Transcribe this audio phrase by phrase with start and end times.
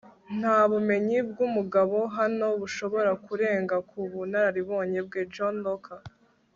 [0.39, 5.95] nta bumenyi bw'umugabo hano bushobora kurenga ku bunararibonye bwe.- john locke